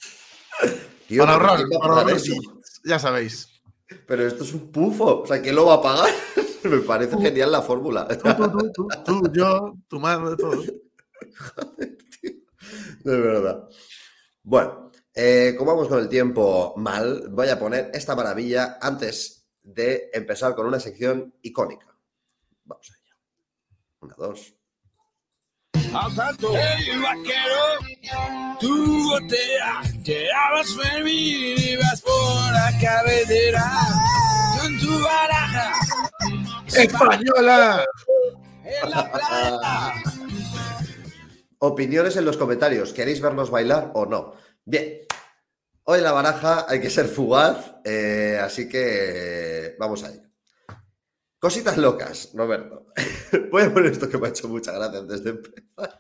[1.08, 2.18] Tío, para ¿pero ahorrar, para ahorrar
[2.86, 3.62] Ya sabéis.
[4.06, 5.22] Pero esto es un pufo.
[5.22, 6.10] O sea, ¿quién lo va a pagar?
[6.64, 8.08] Me parece genial la fórmula.
[8.08, 10.66] Tú, tú, tú, tú, tú, yo, tu madre, todos.
[13.04, 13.68] De verdad.
[14.44, 20.10] Bueno, eh, como vamos con el tiempo mal, voy a poner esta maravilla antes de
[20.14, 21.88] empezar con una sección icónica.
[22.66, 23.16] Vamos allá.
[24.02, 24.54] Una, dos.
[25.74, 33.66] Hey, vaquero, tu botella, te vas venir y vas por la carretera
[34.60, 35.74] con tu baraja
[36.76, 37.86] ¡Española!
[38.64, 39.94] en la.
[41.60, 42.94] Opiniones en los comentarios.
[42.94, 44.34] ¿Queréis vernos bailar o no?
[44.66, 45.02] Bien.
[45.84, 50.30] Hoy en la baraja hay que ser fugaz, eh, así que vamos a ello.
[51.40, 52.88] Cositas locas, Roberto.
[53.52, 56.00] Voy a poner esto que me ha hecho mucha gracia antes de empezar.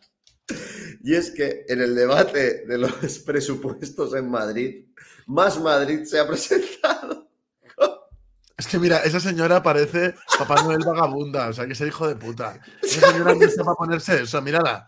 [1.01, 4.86] Y es que en el debate de los presupuestos en Madrid,
[5.27, 7.29] Más Madrid se ha presentado.
[8.60, 12.06] Es que mira, esa señora parece Papá Noel vagabunda, o sea, que es el hijo
[12.10, 12.60] de puta.
[12.84, 14.86] Esa señora no está para ponerse eso, mírala.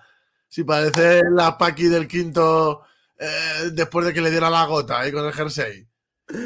[0.49, 2.83] Si parece la Paqui del quinto
[3.17, 5.87] eh, después de que le diera la gota ahí con el jersey.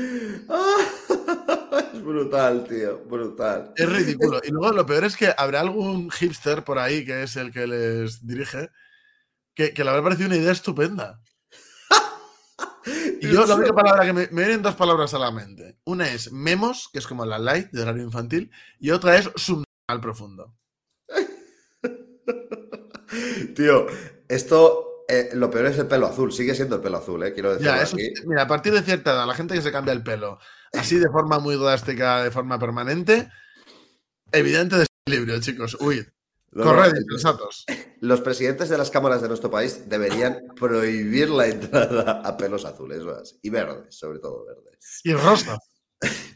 [1.93, 3.73] Es brutal, tío, brutal.
[3.75, 4.39] Es ridículo.
[4.43, 7.67] Y luego lo peor es que habrá algún hipster por ahí, que es el que
[7.67, 8.69] les dirige,
[9.53, 11.21] que, que le habrá parecido una idea estupenda.
[13.21, 15.77] Y yo la única palabra que me, me vienen dos palabras a la mente.
[15.85, 19.29] Una es memos, que es como la light de horario infantil, y otra es
[19.87, 20.55] al profundo.
[23.55, 23.87] Tío,
[24.27, 27.55] esto, eh, lo peor es el pelo azul, sigue siendo el pelo azul, eh, quiero
[27.55, 28.13] decir.
[28.25, 30.39] Mira, a partir de cierta edad, la gente que se cambia el pelo
[30.73, 33.29] así de forma muy drástica, de forma permanente,
[34.31, 35.77] evidente desequilibrio, chicos.
[35.79, 36.05] Huid.
[36.63, 37.65] Corred, insensatos.
[37.99, 43.03] Los presidentes de las cámaras de nuestro país deberían prohibir la entrada a pelos azules
[43.03, 43.23] ¿verdad?
[43.41, 45.01] y verdes, sobre todo verdes.
[45.03, 45.59] Y rosas.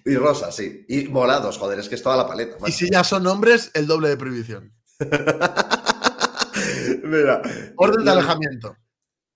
[0.06, 0.86] Y rosas, sí.
[0.88, 2.56] Y molados, joder, es que es toda la paleta.
[2.66, 4.74] Y si ya son hombres, el doble de prohibición.
[7.04, 7.42] Mira,
[7.76, 8.76] Orden de alejamiento.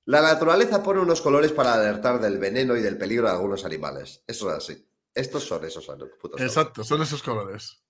[0.05, 4.23] La naturaleza pone unos colores para alertar del veneno y del peligro de algunos animales.
[4.25, 4.87] Eso es así.
[5.13, 6.45] Estos son esos putos colores.
[6.45, 7.83] Exacto, son esos colores.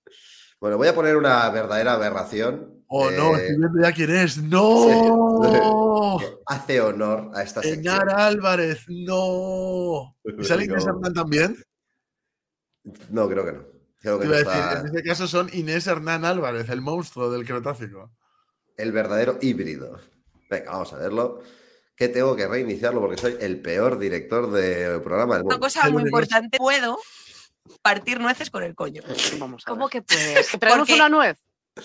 [0.64, 2.82] Bueno, voy a poner una verdadera aberración.
[2.86, 4.38] Oh, no, eh, estoy viendo ya quién es.
[4.42, 6.16] ¡No!
[6.46, 7.80] hace honor a esta sección.
[7.80, 10.16] Eñara Álvarez, no.
[10.24, 10.86] ¿Y sale Inés.
[10.86, 11.62] Hernán también?
[13.10, 13.64] No, creo que no.
[14.00, 16.70] Creo que Te no iba a está decir, en este caso son Inés Hernán Álvarez,
[16.70, 18.10] el monstruo del Cretácico.
[18.78, 20.00] el verdadero híbrido.
[20.48, 21.42] Venga, vamos a verlo.
[21.94, 25.66] Que tengo que reiniciarlo porque soy el peor director de programa del Una mundo.
[25.66, 26.96] cosa El muy importante, puedo
[27.82, 29.02] partir nueces con el coño.
[29.38, 29.92] Vamos a ¿Cómo ver.
[29.92, 30.50] que puedes?
[30.50, 31.38] ¿Que traemos Porque- una nuez?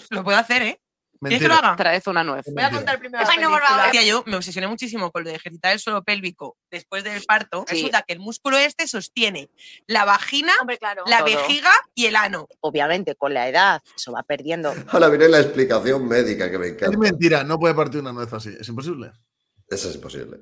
[0.09, 0.81] Lo puedo hacer, ¿eh?
[1.21, 1.75] ¿Quieres que lo haga?
[1.75, 2.45] Traed una nuez.
[2.53, 3.91] Voy a contar primero Ay, no, por favor.
[3.93, 7.65] Yo me obsesioné muchísimo con lo de ejercitar el suelo pélvico después del parto.
[7.67, 7.75] Sí.
[7.75, 9.49] Resulta que el músculo este sostiene
[9.85, 11.03] la vagina, Hombre, claro.
[11.07, 11.25] la Todo.
[11.25, 12.47] vejiga y el ano.
[12.61, 14.73] Obviamente, con la edad, eso va perdiendo.
[14.87, 16.97] Ahora viene la explicación médica que me Es encanta.
[16.97, 18.55] mentira, no puede partir una nuez así.
[18.57, 19.11] Es imposible.
[19.67, 20.37] Eso es imposible.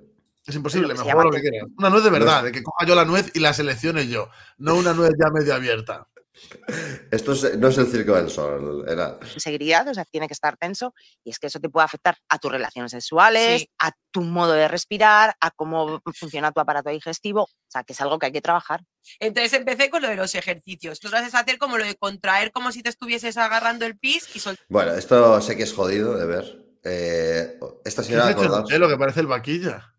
[0.47, 1.67] Es imposible, me juego lo que quieras.
[1.77, 4.29] Una nuez de verdad, es- de que coja yo la nuez y la seleccione yo.
[4.57, 6.07] No una nuez ya medio abierta.
[7.12, 9.17] Esto es- no es el circo del sol, era.
[9.38, 12.38] Seguridad, o sea, tiene que estar tenso y es que eso te puede afectar a
[12.38, 13.69] tus relaciones sexuales, Sí.
[13.79, 17.43] a tu modo de respirar, a cómo funciona tu aparato digestivo.
[17.43, 18.83] O sea, que es algo que hay que trabajar.
[19.19, 20.99] Entonces empecé con lo de los ejercicios.
[20.99, 24.29] Tú lo haces hacer como lo de contraer como si te estuvieses agarrando el pis
[24.36, 24.65] y soltar.
[24.69, 26.65] Bueno, esto sé que es jodido de ver.
[26.83, 28.79] Eh, esta ¿Qué señora, acordaos- José?
[28.79, 29.93] lo que parece el vaquilla.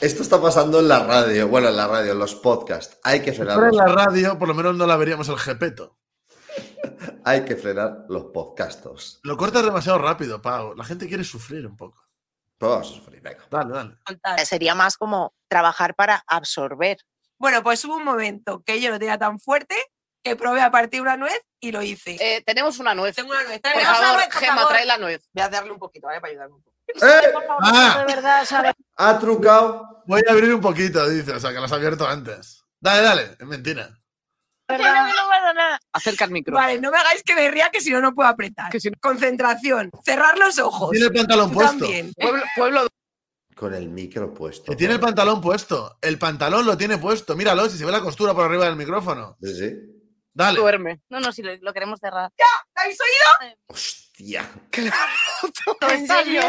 [0.00, 1.48] Esto está pasando en la radio.
[1.48, 2.98] Bueno, en la radio, en los podcasts.
[3.02, 5.98] Hay que frenar, Pero en la radio, por lo menos no la veríamos el jepeto.
[7.24, 9.20] hay que frenar los podcastos.
[9.22, 10.74] Lo cortas demasiado rápido, Pau.
[10.74, 12.04] La gente quiere sufrir un poco.
[12.56, 13.44] Pues vamos a sufrir, venga.
[13.50, 14.46] Dale, dale.
[14.46, 16.98] Sería más como trabajar para absorber.
[17.38, 19.76] Bueno, pues hubo un momento que yo lo tenía tan fuerte
[20.28, 22.16] que probé a partir una nuez y lo hice.
[22.20, 23.14] Eh, tenemos una nuez.
[23.16, 23.60] Tengo una nuez.
[23.60, 24.68] Por Traemos una favor, nuez, por Gema, favor.
[24.68, 25.28] trae la nuez.
[25.32, 26.20] Voy a darle un poquito, ¿vale?
[26.20, 26.76] Para ayudarme un poco.
[27.06, 27.32] ¡Eh!
[27.60, 28.72] Ah, De verdad, ¿sabes?
[28.96, 30.02] Ha trucado.
[30.06, 31.32] voy a abrir un poquito, dice.
[31.32, 32.64] O sea, que lo has abierto antes.
[32.80, 33.22] Dale, dale.
[33.38, 33.90] Es mentira.
[35.92, 36.54] Acerca el micro.
[36.54, 38.70] Vale, no me hagáis que me ría que si no, no puedo apretar.
[38.70, 39.90] Que si no- Concentración.
[40.04, 40.90] Cerrar los ojos.
[40.90, 41.78] Tiene el pantalón Tú puesto.
[41.78, 42.12] también.
[42.14, 42.86] Pueblo, pueblo
[43.54, 44.70] Con el micro puesto.
[44.70, 45.96] Que tiene el pantalón puesto.
[46.02, 47.34] El pantalón lo tiene puesto.
[47.34, 49.36] Míralo, si se ve la costura por arriba del micrófono.
[49.42, 49.97] Sí, sí.
[50.38, 50.58] Dale.
[50.60, 51.00] duerme.
[51.08, 52.30] No, no, si lo, lo queremos cerrar.
[52.76, 53.56] ¿La habéis oído?
[53.66, 54.48] Hostia.
[54.72, 56.42] ¿En serio?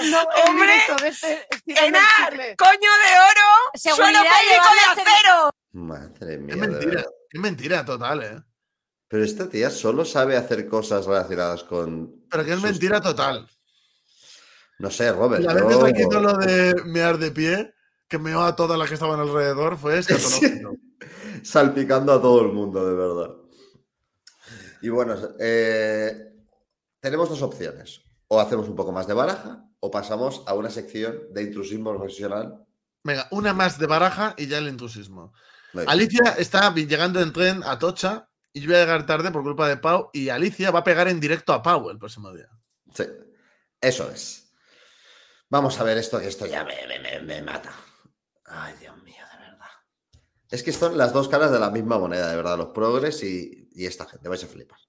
[0.47, 0.73] ¡Hombre!
[1.07, 2.33] este ¡Enar!
[2.57, 3.49] ¡Coño de oro!
[3.75, 5.49] ¡Suelo pélvico de acero!
[5.71, 6.53] Madre mía.
[6.55, 7.05] Es mentira.
[7.31, 8.41] Es mentira total, ¿eh?
[9.07, 12.25] Pero esta tía solo sabe hacer cosas relacionadas con.
[12.29, 13.49] Pero que es sus- mentira total.
[14.77, 15.43] No sé, Robert.
[15.43, 17.73] La vez que hizo lo de mear de pie,
[18.07, 20.75] que meó a todas las que estaban alrededor, fue escatológico.
[21.43, 23.35] Salpicando a todo el mundo, de verdad.
[24.81, 26.33] Y bueno, eh,
[26.99, 28.01] tenemos dos opciones.
[28.27, 32.65] O hacemos un poco más de baraja, o pasamos a una sección de intrusismo profesional.
[33.03, 35.33] Venga, una más de baraja y ya el entusiasmo.
[35.73, 35.91] Venga.
[35.91, 39.67] Alicia está llegando en tren a Tocha y yo voy a llegar tarde por culpa
[39.67, 42.49] de Pau y Alicia va a pegar en directo a Pau el próximo día.
[42.93, 43.03] Sí,
[43.81, 44.51] eso es.
[45.49, 47.73] Vamos a ver esto, que esto ya me, me- me- me mata.
[48.45, 49.67] Ay, Dios mío, de verdad.
[50.51, 53.58] Es que son las dos caras de la misma moneda, de verdad, los progres y,
[53.71, 54.29] y esta gente.
[54.29, 54.79] Vais a flipar.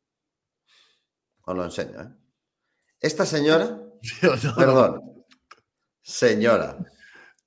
[1.43, 2.09] Os lo enseño, ¿eh?
[3.01, 3.65] Esta señora,
[4.23, 5.25] no, perdón,
[6.03, 6.79] señora,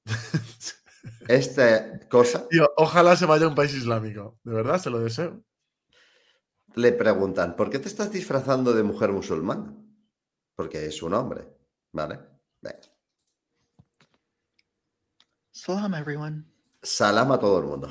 [1.27, 4.39] esta cosa tío, ojalá se vaya a un país islámico.
[4.43, 5.43] De verdad, se lo deseo.
[6.75, 9.75] le preguntan, ¿por qué te estás disfrazando de mujer musulmana?
[10.55, 11.47] porque es un hombre,
[11.91, 12.19] ¿vale?
[12.61, 12.79] Venga.
[15.51, 16.45] Salam, everyone.
[16.81, 17.89] Salam a todo el mundo.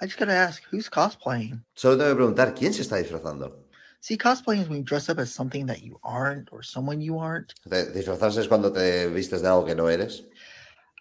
[0.00, 1.62] I just gotta ask, who's cosplaying?
[1.74, 3.64] Solo tengo que preguntar, ¿quién se está disfrazando?
[4.00, 7.18] See, cosplaying is when you dress up as something that you aren't or someone you
[7.18, 7.52] aren't.
[7.68, 10.22] Te- Disfrazarse es cuando te vistes de algo que no eres.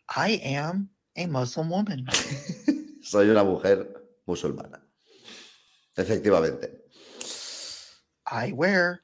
[0.10, 2.07] I am a Muslim woman.
[3.03, 3.88] Soy una mujer
[4.25, 4.81] musulmana.
[5.95, 6.81] Efectivamente.
[8.25, 9.01] I wear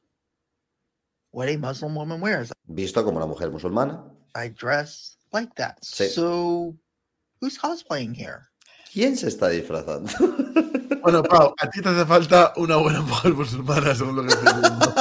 [1.32, 2.51] what a Muslim woman wears.
[2.67, 4.03] Visto como una mujer musulmana.
[4.36, 5.82] I dress like that.
[5.84, 6.08] Sí.
[6.10, 6.75] So,
[7.39, 8.47] who's cosplaying here?
[8.93, 10.10] ¿Quién se está disfrazando?
[11.03, 14.53] Bueno, Pau, a ti te hace falta una buena mujer musulmana, según lo que estoy
[14.53, 14.93] viendo.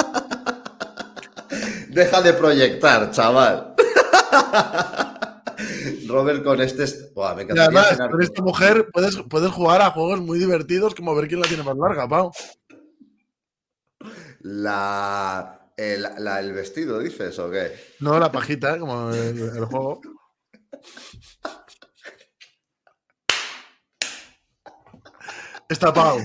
[1.91, 3.77] Deja de proyectar, chaval.
[6.09, 6.83] Robert con este...
[6.83, 10.93] est- Buah, me Y además, con- esta mujer puedes, puedes jugar a juegos muy divertidos
[10.97, 12.33] como ver quién la tiene más larga, Pau.
[14.41, 17.77] La, el, la- el vestido, dices, o qué?
[18.01, 18.79] No la pajita, ¿eh?
[18.81, 20.01] como el, el juego.
[25.73, 26.19] Está Pau.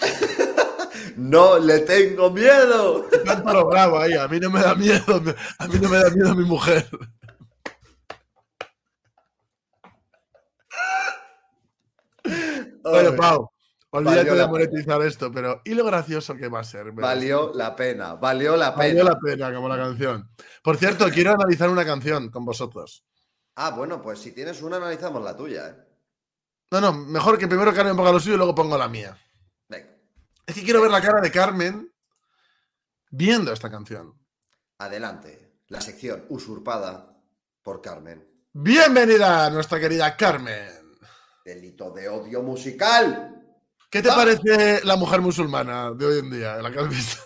[1.16, 3.06] ¡No le tengo miedo!
[3.24, 4.14] Cántalo bravo ahí.
[4.14, 5.22] A mí no me da miedo.
[5.58, 6.88] A mí no me da miedo mi mujer.
[12.82, 13.50] Bueno, Pau,
[13.90, 16.90] olvídate de monetizar esto, pero ¿y lo gracioso que va a ser?
[16.92, 18.78] Valió la pena, valió la esto?
[18.78, 19.10] Valió pena.
[19.10, 20.28] la pena, como la canción.
[20.64, 23.04] Por cierto, quiero analizar una canción con vosotros.
[23.54, 25.87] Ah, bueno, pues si tienes una, analizamos la tuya, ¿eh?
[26.70, 29.16] No, no, mejor que primero Carmen ponga lo suyo y luego pongo la mía.
[29.68, 29.88] Venga,
[30.46, 31.92] Es que quiero ver la cara de Carmen
[33.10, 34.14] viendo esta canción.
[34.78, 35.46] adelante.
[35.68, 37.14] La sección usurpada
[37.62, 38.26] por Carmen.
[38.52, 40.96] Bienvenida a nuestra querida Carmen.
[41.44, 43.34] Delito de odio musical.
[43.90, 44.14] ¿Qué te Ah.
[44.16, 47.22] parece la mujer musulmana de hoy en día, la que has visto?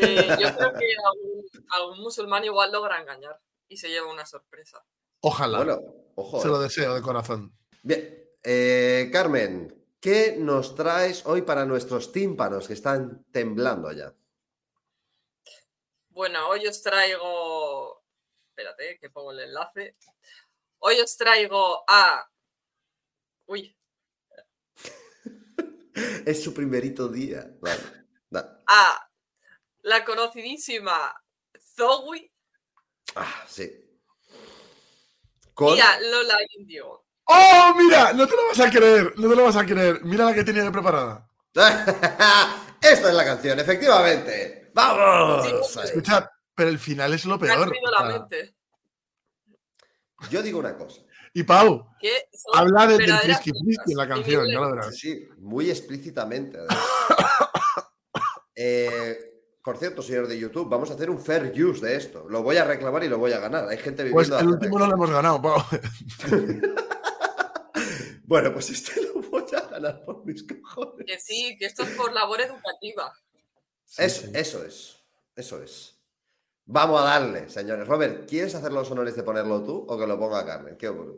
[0.00, 4.84] Eh, yo creo que algún, algún musulmán igual logra engañar y se lleva una sorpresa.
[5.26, 5.56] Ojalá.
[5.56, 5.80] Bueno,
[6.16, 6.40] ojo.
[6.40, 6.50] Se eh.
[6.50, 7.56] lo deseo de corazón.
[7.82, 14.14] Bien, eh, Carmen, ¿qué nos traes hoy para nuestros tímpanos que están temblando ya?
[16.10, 18.04] Bueno, hoy os traigo.
[18.50, 19.96] Espérate, que pongo el enlace.
[20.80, 22.30] Hoy os traigo a.
[23.46, 23.74] Uy,
[26.26, 27.50] Es su primerito día.
[27.60, 27.82] Vale.
[28.28, 28.62] da.
[28.66, 29.10] a
[29.82, 31.14] la conocidísima
[31.76, 32.30] Zoe
[33.14, 33.83] Ah, sí.
[35.54, 35.76] Con...
[35.76, 37.04] y a Lola Indio.
[37.26, 38.12] ¡Oh, mira!
[38.12, 40.00] No te lo vas a creer, no te lo vas a creer.
[40.04, 41.26] Mira la que tenía de preparada.
[42.80, 44.70] Esta es la canción, efectivamente.
[44.74, 45.46] ¡Vamos!
[45.46, 45.84] Sí, Ahí.
[45.86, 47.72] Escuchad, pero el final es lo peor.
[47.98, 48.54] la mente.
[50.30, 51.00] Yo digo una cosa.
[51.32, 51.86] y Pau,
[52.54, 54.70] habla del, del frisky frisky en la canción, ya lo increíbles.
[54.76, 54.96] verás.
[54.98, 56.58] Sí, muy explícitamente.
[58.56, 59.33] Eh,
[59.64, 62.26] por cierto, señor de YouTube, vamos a hacer un fair use de esto.
[62.28, 63.66] Lo voy a reclamar y lo voy a ganar.
[63.66, 64.36] Hay gente Pues viviendo.
[64.38, 65.62] el hace último no lo hemos ganado, Pau.
[68.26, 71.06] Bueno, pues este lo voy a ganar por mis cojones.
[71.06, 73.12] Que sí, que esto es por labor educativa.
[73.98, 74.96] Eso, eso es.
[75.36, 75.98] Eso es.
[76.66, 77.86] Vamos a darle, señores.
[77.86, 80.76] Robert, ¿quieres hacer los honores de ponerlo tú o que lo ponga Carmen?
[80.78, 81.16] ¿Qué ocurre?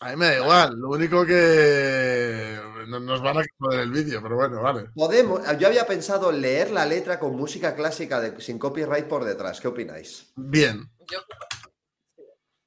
[0.00, 4.36] A mí me da igual, lo único que nos van a joder el vídeo, pero
[4.36, 4.90] bueno, vale.
[4.94, 5.40] Podemos.
[5.58, 9.60] Yo había pensado leer la letra con música clásica de, sin copyright por detrás.
[9.60, 10.32] ¿Qué opináis?
[10.36, 10.90] Bien.
[11.10, 11.18] Yo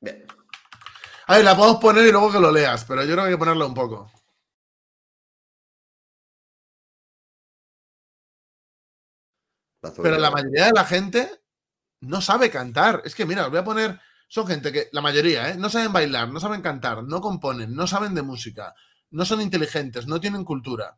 [0.01, 0.25] Bien.
[1.27, 3.34] A ver, la podemos poner y luego que lo leas, pero yo creo que hay
[3.34, 4.12] que ponerla un poco.
[9.82, 11.41] Pero la mayoría de la gente
[12.01, 13.01] no sabe cantar.
[13.05, 13.99] Es que mira, os voy a poner.
[14.27, 15.58] Son gente que, la mayoría, ¿eh?
[15.58, 18.75] No saben bailar, no saben cantar, no componen, no saben de música,
[19.12, 20.98] no son inteligentes, no tienen cultura.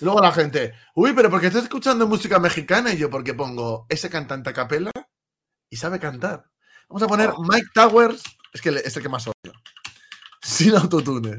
[0.00, 3.86] Y luego la gente, uy, pero porque estás escuchando música mexicana y yo porque pongo
[3.88, 4.90] ese cantante a capela
[5.70, 6.44] y sabe cantar.
[6.88, 7.30] Vamos a poner.
[7.48, 9.52] Mike Towers, es que es el que más odio.
[10.42, 11.38] Sin autotune.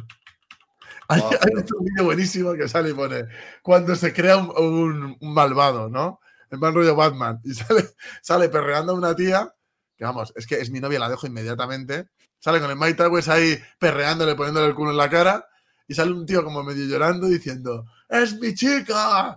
[1.08, 3.26] Hay, Oh, hay un vídeo buenísimo que sale y pone
[3.62, 6.20] cuando se crea un, un- un malvado, ¿no?
[6.50, 7.40] En plan rollo Batman.
[7.44, 7.90] Y sale,
[8.22, 9.54] sale perreando a una tía,
[9.98, 12.08] que vamos, es que es mi novia, la dejo inmediatamente.
[12.42, 15.48] Sale con el Mike Towers ahí perreándole, poniéndole el culo en la cara.
[15.88, 19.36] Y sale un tío como medio llorando diciendo, ¡Es mi chica!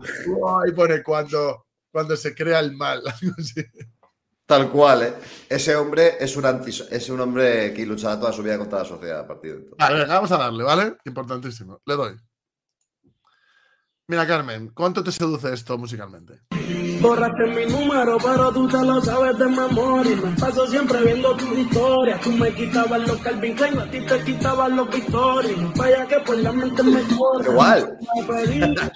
[0.66, 3.02] Y pone cuando, cuando se crea el mal.
[4.46, 5.14] Tal cual, ¿eh?
[5.48, 8.84] Ese hombre es un, anti, es un hombre que luchará toda su vida contra la
[8.84, 9.78] sociedad a partir de entonces.
[9.78, 10.96] Vale, vamos a darle, ¿vale?
[11.04, 11.80] Importantísimo.
[11.84, 12.16] Le doy.
[14.06, 16.40] Mira, Carmen, ¿cuánto te seduce esto musicalmente?
[17.04, 20.16] Borraste mi número, pero tú te lo sabes de memoria.
[20.24, 22.18] Me paso siempre viendo tus historias.
[22.22, 25.74] Tú me quitabas los Calvin Klein, a ti te quitaban los Victorias.
[25.76, 27.50] Vaya que por la mente me corre.
[27.50, 27.98] Igual.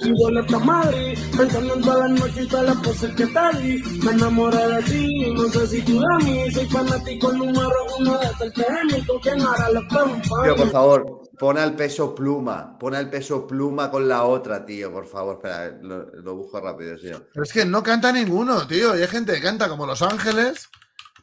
[0.00, 1.18] Y yo a Madrid.
[1.36, 3.82] Pensando en todas las noches y todas las poses que di.
[4.02, 6.50] Me enamoré de ti, no sé si tú de mí.
[6.50, 9.20] Soy fanático número uno de este técnico.
[9.20, 12.78] ¿Quién hará los Tío, por favor, pon al peso pluma.
[12.78, 15.36] Pon al peso pluma con la otra, tío, por favor.
[15.36, 17.28] Espera, lo, lo busco rápido, señor.
[17.32, 18.96] Pero es que no canta ninguno, tío.
[18.98, 20.68] Y hay gente que canta como Los Ángeles.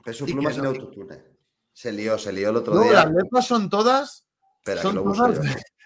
[0.04, 1.24] Peso pluma sin no- autotune.
[1.74, 2.94] Se lió, se lió el otro No, día.
[2.94, 4.26] las letras son todas.
[4.60, 5.40] Espera, que son todas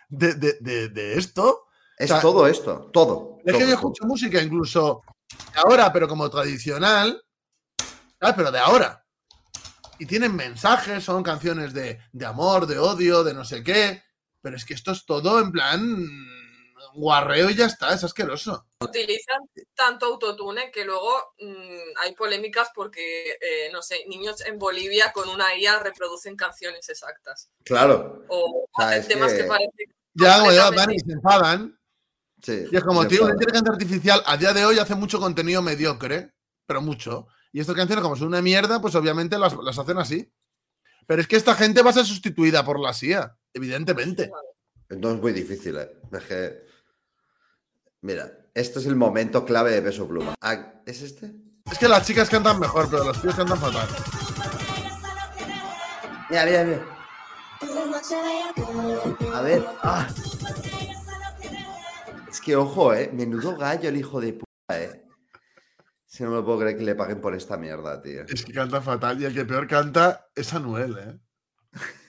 [0.10, 1.66] de, de- de- de esto.
[1.98, 3.40] Es o sea, todo esto, todo.
[3.44, 3.76] Es que yo todo.
[3.76, 5.02] escucho música incluso
[5.56, 7.22] ahora, pero como tradicional.
[8.20, 8.36] ¿sabes?
[8.38, 9.06] Pero de ahora.
[9.98, 14.02] Y tienen mensajes, son canciones de, de amor, de odio, de no sé qué.
[14.42, 16.08] Pero es que esto es todo en plan
[16.96, 18.66] guarreo y ya está, es asqueroso.
[18.82, 19.40] Utilizan
[19.76, 25.30] tanto autotune que luego mm, hay polémicas porque, eh, no sé, niños en Bolivia con
[25.30, 27.52] una IA reproducen canciones exactas.
[27.64, 28.24] Claro.
[28.30, 31.80] O sea, hacen es temas que, que- parecen Ya, como ya van y se enfadan.
[32.42, 32.64] Sí.
[32.72, 33.42] Y es como, tío, una puedo.
[33.42, 36.32] inteligencia artificial a día de hoy hace mucho contenido mediocre,
[36.66, 37.28] pero mucho.
[37.52, 40.32] Y estas canciones, como son una mierda, pues obviamente las, las hacen así.
[41.06, 44.32] Pero es que esta gente va a ser sustituida por la CIA, evidentemente.
[44.90, 45.92] No es muy difícil, ¿eh?
[46.12, 46.64] Es que...
[48.02, 50.36] Mira, este es el momento clave de peso pluma.
[50.42, 51.34] Ah, ¿Es este?
[51.70, 53.88] Es que las chicas cantan mejor, pero los tíos cantan fatal.
[56.30, 57.00] Mira, mira, mira.
[59.34, 59.66] A ver.
[59.84, 60.08] ah.
[62.30, 63.10] Es que ojo, eh.
[63.14, 65.06] Menudo gallo el hijo de puta, eh.
[66.06, 68.24] Si no me lo puedo creer que le paguen por esta mierda, tío.
[68.28, 69.22] Es que canta fatal.
[69.22, 71.20] Y el que peor canta es Anuel, ¿eh?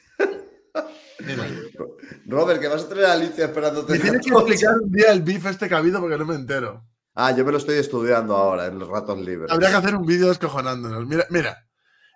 [2.27, 3.93] Robert, que vas a tener a Alicia esperándote.
[3.93, 6.27] me en tienes que explicar un día el beef este que ha habido porque no
[6.27, 6.85] me entero.
[7.15, 9.51] Ah, yo me lo estoy estudiando ahora, en los ratos libres.
[9.51, 11.07] Habría que hacer un vídeo descojonándonos.
[11.07, 11.67] Mira, mira.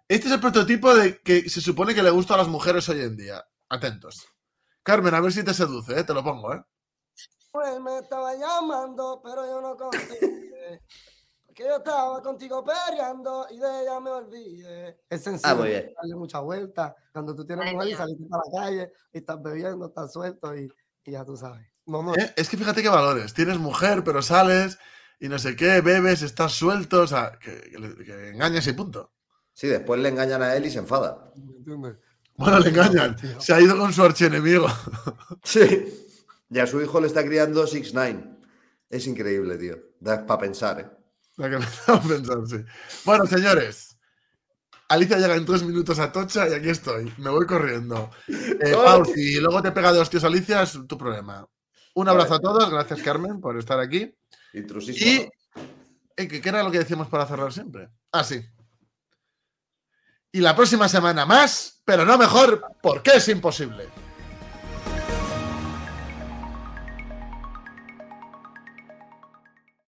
[0.06, 3.00] Este es el prototipo de que se supone que le gusta a las mujeres hoy
[3.00, 3.44] en día.
[3.68, 4.26] Atentos.
[4.82, 6.04] Carmen, a ver si te seduce, ¿eh?
[6.04, 6.62] Te lo pongo, ¿eh?
[7.50, 10.82] Pues me estaba llamando, pero yo no contesté.
[11.54, 14.98] Porque yo estaba contigo peleando y de ella me olvidé.
[15.08, 15.92] Es sencillo, Ah, muy bien.
[15.96, 16.96] darle mucha vuelta.
[17.12, 20.56] Cuando tú tienes Madre mujer y saliste para la calle y estás bebiendo, estás suelto
[20.56, 20.68] y,
[21.04, 21.64] y ya tú sabes.
[21.86, 22.18] Vamos.
[22.18, 22.34] ¿Eh?
[22.36, 23.34] Es que fíjate qué valores.
[23.34, 24.78] Tienes mujer, pero sales
[25.20, 29.12] y no sé qué, bebes, estás suelto, o sea, que, que que engañas y punto.
[29.52, 31.30] Sí, después le engañan a él y se enfada.
[31.36, 31.94] ¿Me entiendes?
[32.36, 33.14] Bueno, le engañan.
[33.14, 33.40] Tío.
[33.40, 34.66] Se ha ido con su archienemigo.
[35.44, 36.00] Sí.
[36.50, 38.24] Y a su hijo le está criando 6 9
[38.90, 39.76] Es increíble, tío.
[40.00, 41.03] Da para pensar, ¿eh?
[41.36, 41.60] La que
[42.46, 42.64] sí.
[43.04, 43.96] Bueno, señores.
[44.88, 47.12] Alicia llega en tres minutos a Tocha y aquí estoy.
[47.18, 48.10] Me voy corriendo.
[48.28, 48.72] Eh.
[48.72, 51.46] Pau, si luego te pega de hostias Alicia, es tu problema.
[51.94, 52.70] Un abrazo a todos.
[52.70, 54.14] Gracias, Carmen, por estar aquí.
[54.52, 55.06] Intrusismo.
[55.06, 55.28] Y.
[56.16, 57.88] eh, ¿Qué qué era lo que decíamos para cerrar siempre?
[58.12, 58.44] Ah, sí.
[60.32, 63.88] Y la próxima semana más, pero no mejor, porque es imposible.